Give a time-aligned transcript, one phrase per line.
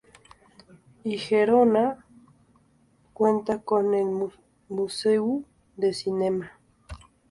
[1.03, 2.07] Y Gerona
[3.13, 4.09] cuenta con el
[4.67, 5.45] Museu
[5.77, 6.53] del Cinema.